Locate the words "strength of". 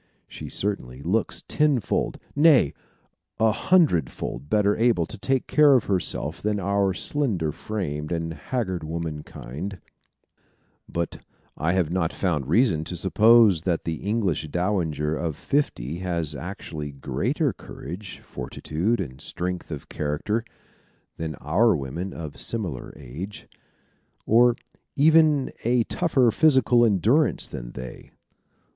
19.21-19.87